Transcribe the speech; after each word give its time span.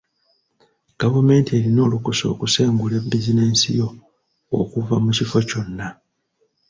Gavumenti 1.01 1.49
erina 1.59 1.79
olukusa 1.87 2.25
okusengula 2.33 2.97
bizinensi 3.11 3.69
yo 3.79 3.87
okuva 4.59 4.95
mu 5.03 5.11
kifo 5.17 5.39
kyonna. 5.49 5.87